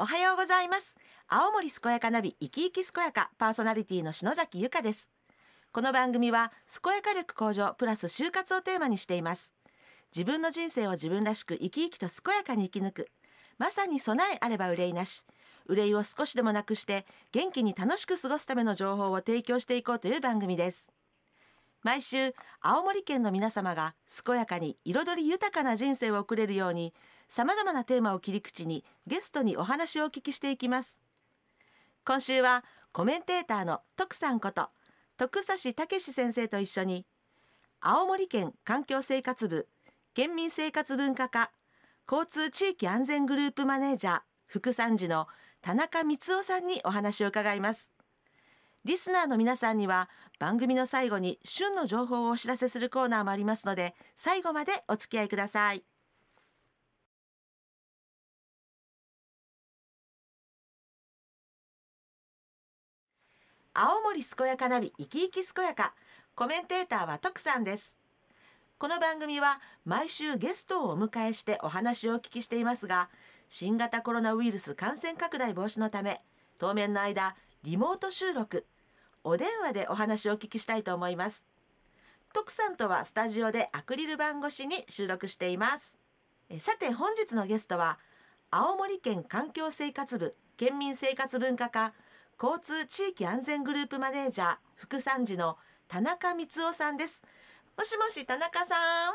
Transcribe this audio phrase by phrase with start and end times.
[0.00, 0.94] おはようございます。
[1.26, 5.10] 青森健やかナビ生き生き健やかパーソナリティの篠崎由香です。
[5.72, 6.52] この番組は
[6.84, 9.52] 健やか力向上プラス就活をテーマにしています。
[10.14, 13.10] 自分の人生を自分らしく生き生きと健やかに生き抜く。
[13.58, 15.24] まさに備えあれば憂いなし。
[15.66, 20.92] 憂いを少しでもなくして元気に楽しく過ごすための情報を提供していこうという番組です。
[21.82, 26.94] 毎週青森県の皆様が健やかに彩り豊かな人生を送れるように
[27.28, 31.00] さまざまなテーマを切り口にゲストにお話をお聞きしていきます。
[32.04, 34.70] 今週はコメンテーターの徳さんこと
[35.18, 37.04] 徳指武先生と一緒に
[37.80, 39.68] 青森県環境生活部
[40.14, 41.50] 県民生活文化課
[42.10, 45.26] 交通地域安全グループマネージャー副参事の
[45.60, 47.92] 田中光夫さんにお話を伺います。
[48.84, 55.84] リスナーの皆さんには番組の最後に旬の情報をお知らせするコーナーもありますので最後までお付き合いください。
[63.80, 65.94] 青森健やかナビ生き生き健やか。
[66.34, 67.96] コメンテーターは徳さんです。
[68.76, 73.08] この番組は毎週ゲストをお迎えしてお話をお聞きしていますが
[73.48, 76.20] 新型コロナウイルス感染拡大防止のため
[76.58, 78.66] 当面の間リモート収録
[79.22, 81.46] お電話でお話をお聞きしたいと思います。
[82.34, 85.96] 徳さんとはスタジオでアクリル板越しに収録しています。
[86.50, 88.00] えさて本日のゲストは
[88.50, 91.92] 青森県環境生活部県民生活文化課
[92.40, 95.58] 交通地域安全グループマネージャー副参事の
[95.88, 97.20] 田中光夫さんです。
[97.76, 98.76] もしもし田中さ
[99.10, 99.14] ん。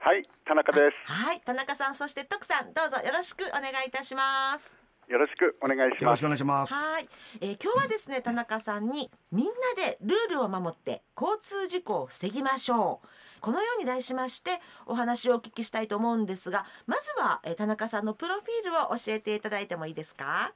[0.00, 1.12] はい、田中です。
[1.12, 4.76] はい田中さんそして徳さんどうぞよろしくお願いいたします。
[5.06, 6.02] よろしくお願いします。
[6.02, 6.26] よろしくお。
[6.28, 6.74] 願いします。
[6.74, 7.08] はい、
[7.40, 13.08] えー今日はですね田中さんにみんなでルールを守って交通事故を防ぎましょう。
[13.40, 20.52] このように題しましてお話をお聞きしたいと思うんですがまずは、えー田中さんのプロフィールを教えていただいてもいいですか？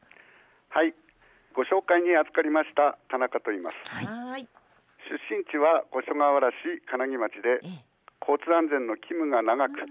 [0.70, 0.92] はい、
[1.55, 3.77] ご紹介に預かりました田中と言います。
[3.86, 4.06] はい。
[4.06, 4.48] はい。
[5.08, 7.85] 出身地は五所川原市金木町でええ。
[8.23, 9.83] 交通安全の勤務が長く、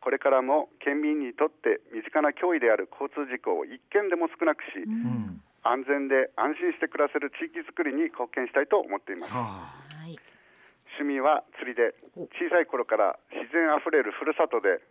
[0.00, 5.40] これからも県民にとって身近な脅威である交通事故を一件でも少なくし、うん。
[5.64, 9.32] 安全で安心して暮らせる地域づくりに貢献したいと思っています。
[10.98, 11.94] 趣味は釣りで
[12.34, 14.82] 小さい頃から自然あふれるふるさとで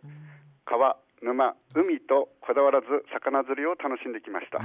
[0.64, 4.58] 川沼海とこだわらず魚釣りを楽しんできました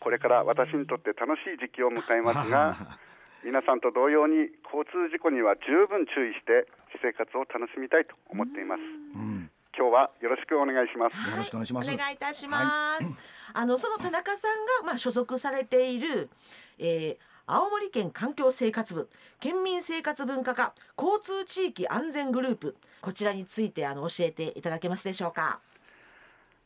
[0.00, 2.74] これから私にとって楽しい時期を迎えますが
[3.44, 8.80] 皆さんと同様に交通事故には十分注意して私生活を楽しみたいと思っています。
[8.80, 8.84] う
[9.18, 9.50] ん。
[9.76, 11.30] 今日はよろしくお願いします。
[11.30, 11.94] よろしくお願いします。
[11.94, 13.14] お願いいたします、
[13.54, 16.28] あのその田中さんがまあ所属されている、
[16.78, 19.08] えー青森県環境生活部
[19.40, 25.58] 県民生活文化課交通地域安全グループこちらについてあの教えていただけますでしょうか？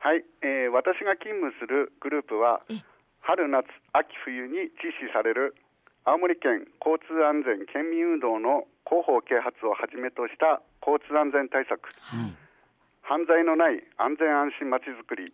[0.01, 2.75] はい、えー私が勤務するグループはえ
[3.25, 3.65] 春夏
[3.97, 5.57] 秋冬に実施される
[6.05, 11.81] 青森県交通安全県民運動の広報啓発をはじめとした交通安全対策。
[11.81, 12.37] うん。
[13.01, 15.33] 犯罪のない安全安心まちづくり。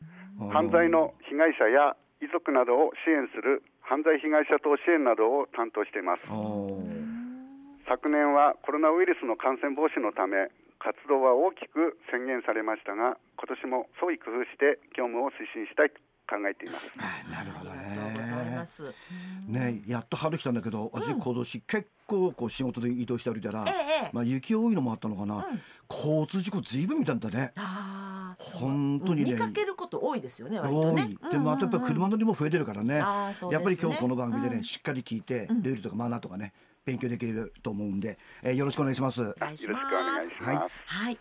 [0.54, 6.22] 犯罪の被害者や遺族などを支援する犯罪被害者等支援などを担当しています。
[7.90, 10.46] 昨年はコロナウイルスの感染防止のため
[10.78, 15.98] 活動は大きく宣言されましたが今年も創意工夫して業務を推進したいと
[16.30, 16.86] 考えています。
[16.96, 18.66] はいなるほどありがとうございまね。
[18.66, 18.94] す、
[19.48, 23.70] ね、やっと春来たんだけど、私今年結構こう仕事で移動して歩いたら、え
[24.06, 25.36] えまあ雪多いのもあったのかな。
[25.36, 25.60] うん。
[25.90, 27.52] 交通事故ずいぶん見たんだね。
[27.56, 29.32] ああ本当にね。
[29.32, 31.30] 見かけること多いですよね割と多ねい。
[31.32, 32.96] でもあとやっぱり車の乗りも増えてるからね。
[32.96, 34.64] やっぱり今日この番組でね、うん。
[34.64, 36.52] しっかり聞いて、ルールとかマナーとかね
[36.84, 39.20] 勉強できると思うんで、えーよろしくお願いします。
[39.20, 40.54] よろしくお願いします。
[40.54, 41.18] ます、はい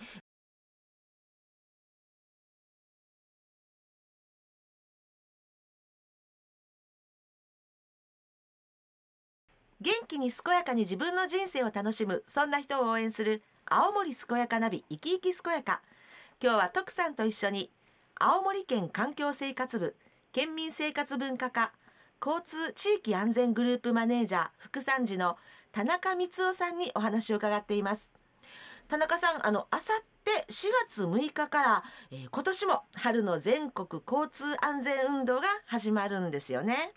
[9.82, 15.82] 元気に健やかに自分の人生を楽しむそんな人を応援する青森健やかナビ生き生き健やか。
[16.44, 17.70] 今日は徳さんと一緒に
[18.16, 19.96] 青森県環境生活部
[20.34, 21.72] 県民生活文化課
[22.22, 25.38] 交通地域安全グループマネージャー副参事の
[25.72, 28.12] 田中光夫さんにお話を伺っています。
[28.90, 36.92] 田中さんあのあさって4月6日から、えー今年も春の全国交通安全運動が始まるんですよね。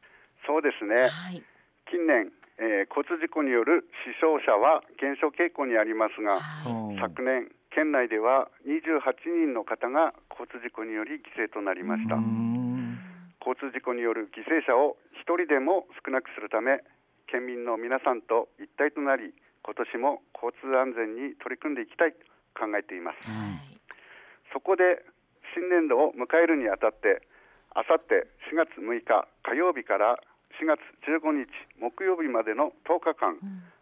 [0.46, 1.08] そうですね。
[1.08, 1.42] はい。
[1.88, 2.32] 近年、
[2.62, 6.72] えー交通事故による死傷者は減少傾向にありますが、はい。
[6.72, 13.00] うん昨年県内では28人の方が交通事故により犠牲となりました、うん。
[13.40, 16.84] 交通事故による犠牲者を一人でも少なくするため
[17.26, 19.32] 県民の皆さんと一体となり
[19.64, 22.20] 今年も交通安全に取り組んでいきたいと
[22.54, 23.26] 考えています。
[23.26, 23.72] はい。
[24.52, 25.02] そこで
[25.56, 27.24] 新年度を迎えるにあたって
[27.74, 30.20] あさって4月6日火曜日から
[30.62, 30.78] 4月
[31.10, 31.50] 15日
[31.80, 33.34] 木曜日までの10日間、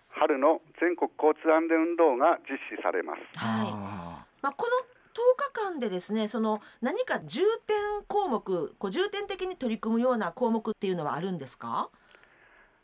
[0.09, 3.21] 春の全国交通安全運動が実施されます。
[3.37, 3.69] はい。
[3.69, 4.73] あまあこの
[5.13, 7.77] 10日間でですね、その何か重点
[8.09, 11.91] 項目、こう重点的に取り組むような項目っていうのはあるんですか？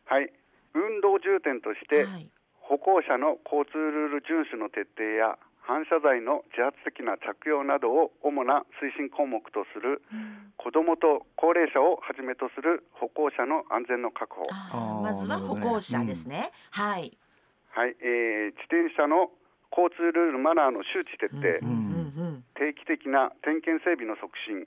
[0.04, 0.31] はい、
[0.75, 2.28] 運動重点として、はい。
[2.60, 10.00] 歩行者の交通ルール遵守の徹底や反射材の自発的な着用などを主な推進項目とする
[10.56, 14.46] 子どもと高齢者をはじめとする歩行者の安全の確保、
[15.02, 16.54] まずは歩行者ですね。
[16.70, 17.18] はい。
[17.74, 19.28] はいえー自転車の
[19.74, 22.44] 交通ルールマナーの周知徹底、うんうん。
[22.54, 24.64] 定期的な点検整備の促進、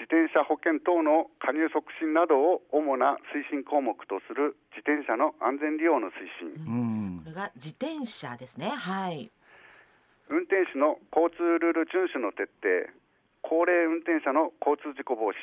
[0.00, 8.70] 自転車保険等の加入促進などを主な推進項目とする自転車の安全利用の推進、うんこれが自転車ですね。
[8.70, 9.30] はい。
[10.32, 12.88] 運転手の交通ルール遵守の徹底、
[13.44, 15.36] 高齢運転者の交通事故防止、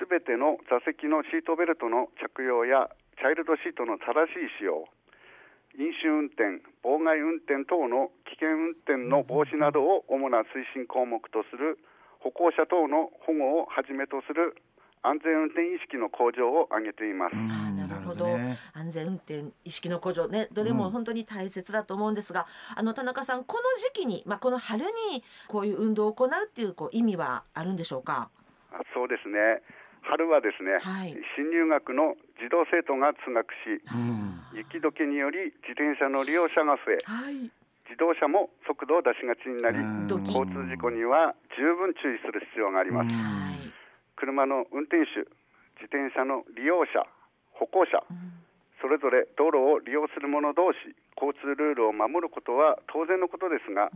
[0.00, 2.88] すべての座席のシートベルトの着用や
[3.20, 4.88] チャイルドシートの正しい使用、
[5.76, 11.76] 飲酒運転、妨害運転等の危険運転の防止などを主な推進項目とする
[12.24, 14.56] 歩行者等の保護をはじめとする
[15.04, 17.36] 安全運転意識の向上を挙げています。
[17.36, 18.26] あーなるほど。
[18.26, 18.58] ね。
[18.72, 23.62] 安全運転意識の向上ねどれも本当に大切だと思うんですが、あの田中さんこの
[23.94, 28.30] 時期に、まあ、この春にこういう運動を行うっていうこう意味はあるんでしょうか？
[28.72, 29.62] あそうですね。
[30.00, 31.16] 春はですね、はい。
[31.36, 34.58] 新入学の児童生徒が通学し、うん。
[34.58, 37.50] 雪解けにより自転車の利用者が増えはい。
[37.84, 39.76] 自動車も速度を出しがちになり
[40.24, 43.12] 交通事故には十分注意する必要があります
[44.16, 45.26] 車の運転手
[45.80, 47.04] 自転車の利用者
[47.58, 48.02] 歩行者
[48.80, 53.90] それぞれ道路を利用する者同士交通ルールを守ることは当然のことですが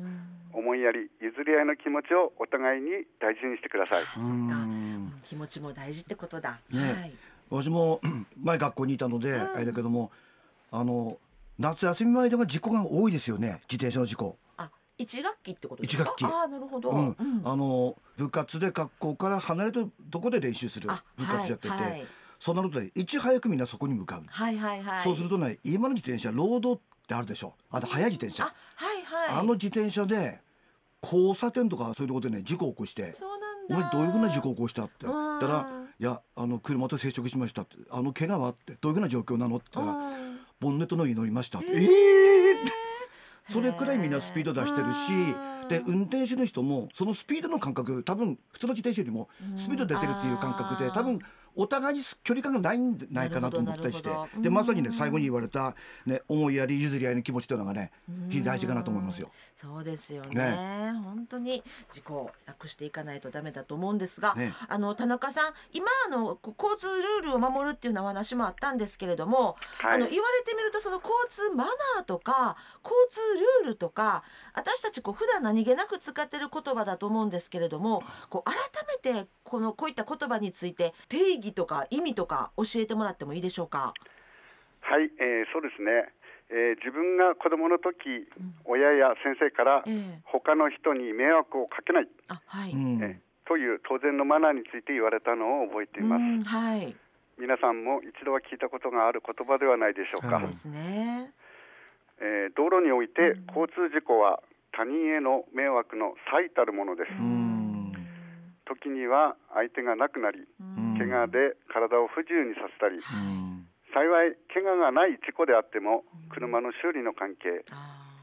[0.52, 4.04] 思いやり譲り合いの気持ちをお互いに大事にしてください。
[5.22, 6.80] 気持ちも大事ってことだ、ね。
[6.80, 7.12] はい。
[7.50, 8.00] 私も
[8.40, 10.10] 前学校にいたので、あれだけども
[10.70, 11.18] あの
[11.58, 13.60] 夏休み前では事故が多いですよね。
[13.70, 14.38] 自転車の事故。
[14.98, 16.02] あ一学期ってことですか？
[16.02, 16.24] 一学期。
[16.24, 17.16] ああなるほど、うん。
[17.18, 17.42] うん。
[17.44, 19.80] あの部活で学校から離れた
[20.10, 22.06] とこで練習するあ部活やってて、はいはい。
[22.38, 25.04] そうなるとねいち早くみんなそこに向かう、はいはいはい。
[25.04, 27.54] そうするとね今の自転車ロードってあるでしょ。
[27.70, 28.44] あと速い自転車。
[28.44, 29.40] あはいはい。
[29.40, 30.40] あの自転車で
[31.02, 35.12] 交差点とかそういうところでね事故を起こしてそうなんお前だどういうふうな事故を起こしたってた
[35.46, 35.68] ら
[36.00, 42.37] 「いやあの車と接触しました」って「あの怪我は?」って「どういうふうな状況なの?」って言ったらうん「ボンネットの上に乗りました」って「ええって
[43.48, 51.20] それくらいみんなスピード出してるしうんで運転手の人もそのスピードの感覚多分普通の自転車よりもスピード出てるっていう感覚で多分
[51.54, 54.10] お互いに距離感がないんじゃないかなと思ったりして。
[54.38, 55.74] でまさにね最後に言われた、
[56.06, 57.92] ね、思いやり譲り合いの気持ちというのがね
[58.28, 59.30] 非常に大事かなと思いますよ。
[59.56, 60.34] そうですよね。
[60.34, 60.92] ね。
[61.04, 61.62] 本当に
[61.92, 64.52] 事故をなくしていかないとダメだと思うんですが、ね。
[64.68, 66.86] あの田中さん今あのこ交通
[67.22, 69.94] ルールを守るっていうようなお話もあったんですけれども、はい。
[69.96, 73.20] あの言われてみるとその交通マナーとか交通
[73.64, 74.22] ルールとか
[74.54, 78.56] 私たちこう普段何気なく使ってる言葉だと思うんですけれどもこう改
[78.86, 83.94] めてこのこういった言葉について定義とか意味とか教えてもらってもいいでしょうか？
[84.80, 86.12] はい、えーそうですね、
[86.50, 88.26] えー自分が子供の時、
[88.64, 90.20] 親や先生からええ。
[90.24, 93.02] 他の人に迷惑をかけない、あはい、うん。
[93.02, 96.94] えーという当然のマナーについて言われたのを覚えています、うんはい。
[97.38, 101.32] 皆さんも一度は聞いたことがある言葉ではないでしょうか、はいですね。
[102.20, 104.42] えー道路において交通事故は
[104.72, 107.47] 他人への迷惑の最たるものです、うん
[108.68, 110.98] 時には相手が亡くなりうん。
[110.98, 113.66] 怪我で体を不自由にさせたりうん。
[113.94, 117.64] 幸い怪我がない事故であっても車の修理の関係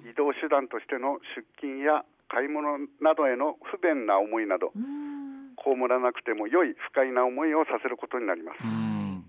[0.05, 5.57] 移動手段としての出勤や買い物などへの不便な思いなどうん。
[5.65, 8.61] 被らなくても良い不快な思いをさせることになります。
[8.61, 9.25] うん。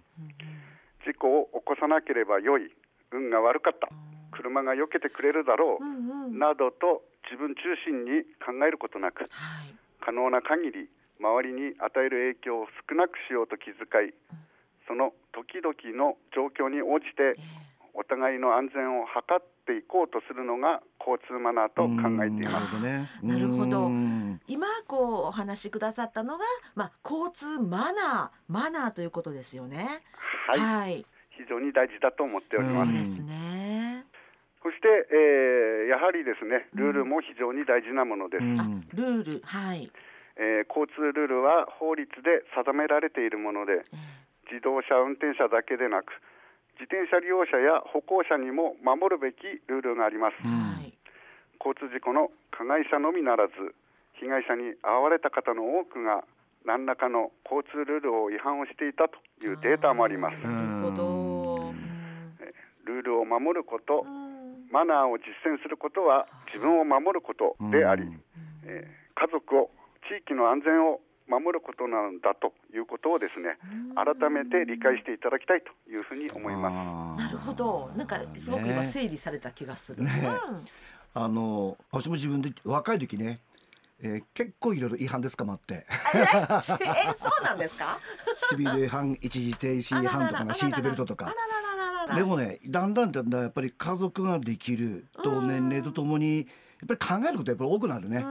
[1.06, 2.68] 事故を起こさなければ良い
[3.12, 3.88] 運が悪かった
[4.36, 9.74] 車が避けてくれるだろうなどと自分中心に考えることなくはい。
[10.00, 10.88] 可能な限り
[11.20, 13.74] 周りに与える影響を少なくしようと気遣
[14.08, 14.14] い
[14.86, 17.34] その時々の状況に応じて
[17.94, 22.72] お互いの安全を図っていこうとするのが交通マナーと考えていなます。
[22.72, 23.08] るほどね。
[23.22, 23.86] なるほど。
[23.86, 24.40] うん。
[24.46, 26.44] 今こうお話しくださったのが、
[26.74, 29.88] まあ、交通マナーマナーということですよね。
[30.46, 32.86] はい、はい、非常に大事だと思っております、うん。
[32.86, 34.04] そうですね。
[34.62, 38.60] そして、えーやはりですねルールも非常に大事なものです、うん。
[38.60, 39.90] あ、ルール、はい。
[40.36, 43.84] えー交通ルールは法律で定められているもので
[44.52, 46.12] 自動車運転者だけでなく
[46.76, 50.92] 自転車利用者や歩行者にも守るべきルールがあります、はい。
[51.56, 53.54] 交通事故の加害者のみならず
[54.20, 56.24] 被害者に遭われた方の多くが
[56.68, 60.40] 何らかの交通ルールを違反をしていたというデータもあります。
[60.44, 60.52] な
[60.84, 61.72] るほど。
[62.84, 64.68] ルールを守ることう、ん。
[64.70, 68.04] マナーを実践することは自分を守ることであり、
[68.64, 69.70] えー家族を
[70.08, 73.58] 地域の安全を守ることなんだということをですね
[73.96, 77.22] 改めて理解していただきたいというふうに思います。
[77.24, 77.90] なるほど。
[77.96, 80.04] なんかすごく今整理された気がする。
[80.04, 80.10] ね。
[80.14, 80.62] うん。
[81.22, 83.40] あの私も自分で若い時ね、
[84.00, 85.74] えー結構いろいろ違反で捕まって。
[86.14, 86.76] え、えそ
[87.40, 87.98] うなんですか？
[88.34, 91.32] スピード違反一時停止違反とかねシートベルトとか。
[92.14, 96.44] でもねだんだんだんだんやっぱり家族ができると年齢とともにや
[96.94, 98.24] っぱり考えることやっぱり多くなるね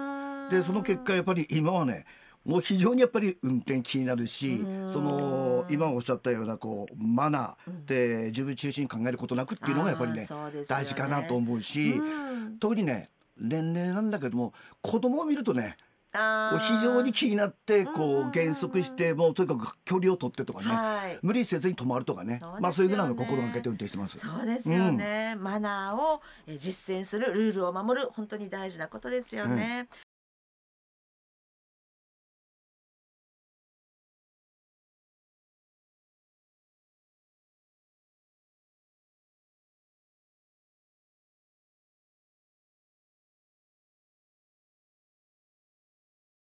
[0.50, 2.06] でその結果やっぱり今はね
[2.46, 10.28] もう非常にやっぱり運転気になるしその今おっしゃったようなこうマナーで自分中心に考えることなくっていうのがやっぱりねね。
[10.68, 12.58] 大事かなと思うしうん。
[12.60, 15.76] 特にね年齢なんだけども子供を見るとね
[16.60, 21.20] 非常に気になってこう減速してもうとにかく距離を取ってとかね、はい。
[21.22, 22.40] 無理せずに止まるとかねね。
[22.62, 24.18] まあそういうふうなのを心がけて運転してます。
[24.20, 29.90] そうですよね、マナーをえー実践するルールを守る本当に大事なことですよね、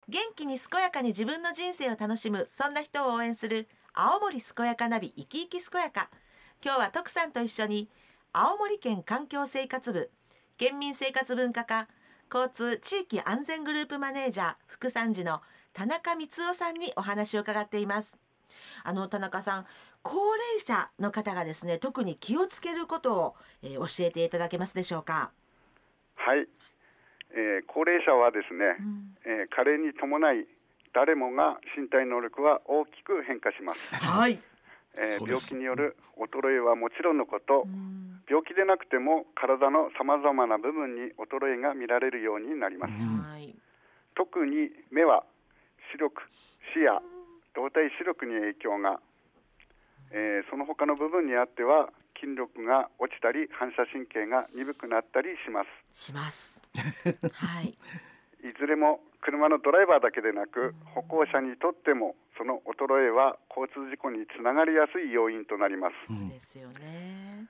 [0.10, 6.08] 元気に健やかに自分の人生を楽しむそんな人を応援する青森健やかナビ生き生き健やか。
[6.64, 7.90] 今日は徳さんと一緒に
[8.32, 10.10] 青森県環境生活部
[10.58, 11.90] 県民生活文化課
[12.34, 15.42] 交通地域安全グループマネージャー副参事の
[15.74, 18.18] 田中光夫さんにお話を伺っています。
[18.86, 19.66] あの田中さん
[20.04, 25.32] 高齢者の方がですね特に気をつけることを、えー教えていただけますでしょうか？
[26.16, 26.48] はい、
[27.34, 28.78] えー高齢者はですね、
[29.26, 30.48] えー加齢に伴い
[30.94, 34.40] 誰もが身体能力は大きく変化します、はい。
[34.98, 37.68] えー病気による衰えはもちろんのこと、
[38.28, 43.54] 病気でなくても体のさまざまな部分に衰えが見られるようになります、はい。
[44.16, 45.24] 特に目は
[45.92, 46.22] 視力
[46.74, 47.02] 視野
[47.56, 49.00] 動体視力に影響が、
[50.12, 51.90] えーその他の部分にあっては
[52.20, 56.10] 筋力が落ちたり反射神経が鈍くなったりします。
[56.10, 56.62] します。
[57.34, 57.78] はい。
[58.44, 67.48] いずれも車のドライバーだけでなく歩行者にとってもその衰えは交通事故につながりやすい要因となります、ですよね。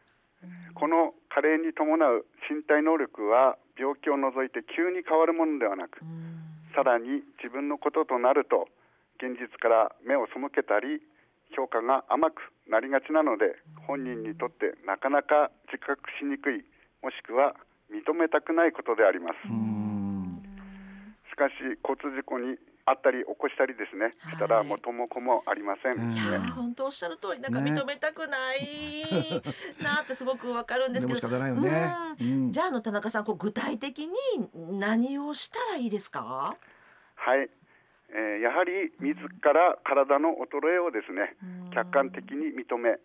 [0.73, 6.37] この加齢に伴う身体能力は病気を除いて急に変わるものではなくうん。
[6.75, 8.69] さらに自分のこととなると
[9.17, 11.01] 現実から目を背けたり
[11.55, 13.55] 評価が甘くなりがちなので
[13.87, 16.65] 本人にとってなかなか自覚しにくい
[17.01, 17.55] もしくは
[17.91, 19.35] 認めたくないことであります。
[19.49, 20.43] うん。
[21.31, 24.11] しかし交通事故にあったり起こしたりですね。
[24.31, 26.13] したらはい元も子もありません、うん。
[26.13, 29.41] いやー本当おっしゃる通りなんかね認めたくない
[29.83, 31.19] なってすごくわかるんですけど。
[31.19, 31.93] でも仕方ないよね。
[32.19, 32.27] うん。
[32.27, 32.51] うん。
[32.51, 34.13] じゃああの田中さんこう具体的に
[34.79, 36.55] 何をしたらいいですか？
[37.15, 37.49] はい、
[38.09, 41.35] えーやはり自ら体の衰えをですね
[41.67, 41.71] うん。
[41.71, 42.99] 客観的に認めはい。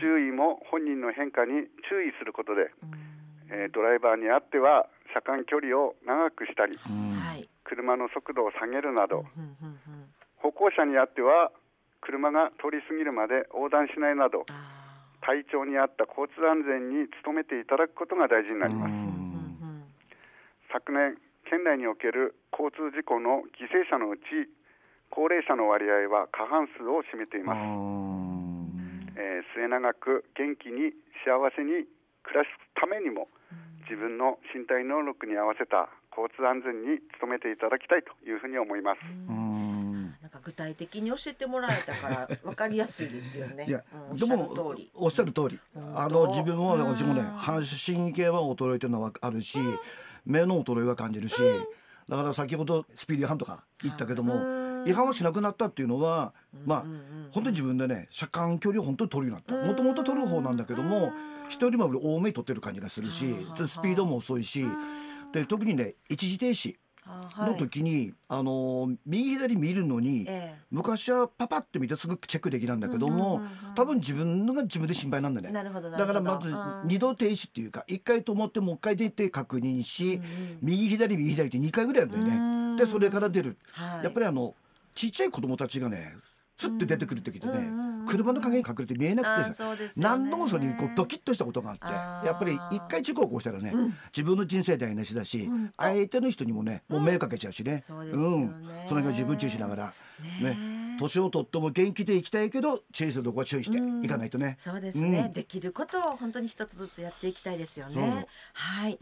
[0.00, 2.94] 周囲も本人の変化に注意することで、うん。
[3.50, 6.78] えードライバーにあっては車間距離を長くしたり
[7.64, 9.24] 車の速度を下げるなど
[10.36, 11.50] 歩行者にあっては
[12.00, 14.78] 車が通り過ぎるまで横断しないなどあ
[15.20, 18.94] 体調に合った交通安全に努めていただくことが大事になります、
[20.72, 21.18] 昨年
[21.50, 24.50] 県内における交通事故の犠牲者のうち
[25.14, 30.90] 高齢者の割合は過半数を占めていあます、ーえー末永く元気に
[31.24, 31.86] 幸せに
[32.22, 33.28] 暮らすためにも
[33.88, 40.14] 自分の身体能力に合わせた交通安全に努めていただきたいというふうに思います、うん。
[40.20, 43.64] なんか具体的に教えてもらえたからわかりやすいですよね。
[43.66, 44.90] いやうんでもおっしゃる通り。
[44.94, 45.58] おっしゃる通り。
[45.74, 49.58] 本当あの自分もうん私もね反射神経は衰えてるのはあるし
[50.26, 51.36] 目の衰えは感じるし
[52.08, 56.32] だから先ほどスピード違反とか言ったけども違反をしなくなったっていうのは
[56.64, 56.80] まあ
[57.30, 59.68] 本当に自分でね車間距離を本当に取るようになった。
[59.68, 61.12] もともと取る方なんだけども
[61.48, 64.64] 人よりも多めに取ってる感じがするしスピードも遅いし。
[65.32, 66.76] で特にね一時停止
[67.38, 70.58] の時に、あの右左見るのに、ええ。
[70.70, 73.40] 昔はパパって見てすぐチェックできたんだけども、
[73.74, 75.50] 多分自分のが自分で心配なんだね。
[75.50, 80.20] なるほどなるだからまずうん二度停止っていうか一回止まってもう一回出て確認し、
[80.62, 82.76] 右左右左って2回ぐらいあるんだようん。
[82.76, 84.04] ねでそれから出る、はい。
[84.04, 84.54] やっぱりあの
[84.94, 86.16] ちっちゃい子供たちがね
[86.58, 88.06] スッて出てくる時でね、うんうんうんうん。
[88.06, 89.90] 車の陰に隠れて見えなくてね。
[89.96, 91.78] 何度もそれにこうドキッとしたことがあっ
[92.22, 93.72] てやっぱり一回事故を起こしたらね、
[94.16, 98.08] 自分の人生台無しだし、相手の人にもねもう迷惑かけちゃうしね、そうん、
[98.88, 104.56] その辺が自分注意しながらね年をとっても元気でいきたいけど注意するとこは注意していかないとね。
[104.58, 108.26] そうですね、うんできることを本当に一つずつやっていきたいですよね。
[108.54, 108.98] はい。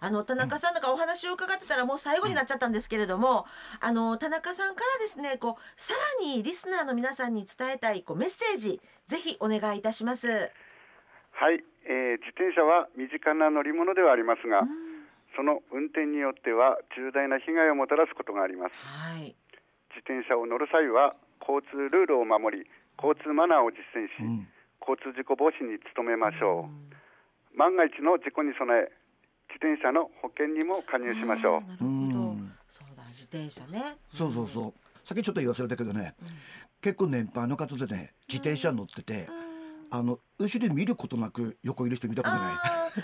[0.00, 3.46] あの田中さんなんかお話を伺ってたらもう最後になっちゃったんですけれども、
[3.80, 10.28] あの田中さんからですね、こうさらにリスナーの皆さんに伝えたいこうメッセージぜひお願いいたします。
[10.28, 14.62] はい、えー自転車は身近な乗り物ではありますが、
[15.36, 19.36] その運転によっては重大な被害をもたらすことがありますはい。
[19.96, 22.68] 自転車を乗る際は交通ルールを守り
[23.00, 24.44] 交通マナーを実践し、ん
[24.86, 28.92] 交通事故防止に努めましょう、万が一の事故に備え
[29.48, 32.56] 自転車の保険にも加入しましょうあーなるほど。
[32.68, 33.96] そうだ自転車ね。
[34.08, 34.74] そうそうそう。
[35.02, 36.14] さっきちょっと言わせたけどね、
[36.80, 39.28] 結構年配の方でね自転車乗ってて、
[39.90, 42.54] あの後ろ見ることなく横いる人見たことない。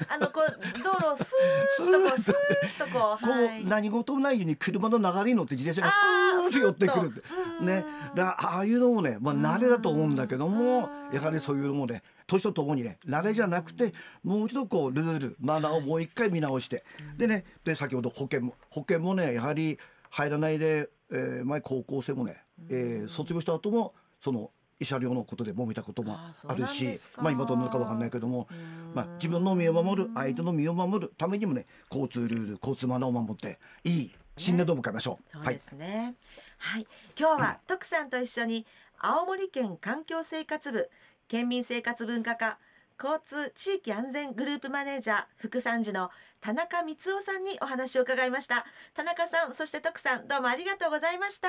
[0.09, 0.47] あのこう
[0.83, 7.23] 道路をスーッとこうスーッとこうこう、はい何事もないように車の流れに乗って自転車がス寄ってくるって。
[7.65, 7.85] ね。
[8.15, 16.85] だああいうのもね、まあ、慣れだと思うんだけどもやはりそういうのもね年とともにね慣れじゃなくてもう一度こうルールマナーをもう一回見直して。
[17.17, 19.79] でねで先ほど保険も保険もねやはり
[20.11, 24.51] 入らないで、えー前高校生もね、えー卒業した後もその
[24.83, 28.49] 慰謝料のことで揉めたこともあるしまあ今どうなるかわかんないけども、
[28.95, 35.33] まあ、自分の身を守る相手の身を守るためにもね交通ルール交通マナーを守っていい新年度を迎えましょう。
[35.33, 36.15] そうですね。
[36.59, 36.87] はい、
[37.19, 38.67] 今日は徳さんと一緒に
[38.99, 40.91] 青森県環境生活部
[41.29, 42.59] 県民生活文化課
[43.03, 46.11] 交通地域安全グループマネージャー副参事の
[46.41, 48.65] 田中光夫さんにお話を伺いました。
[48.95, 51.49] 田中さん、そして徳さん、どうもありがとうございました。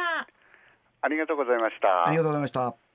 [1.02, 2.93] ありがとうございましたありがとうございました。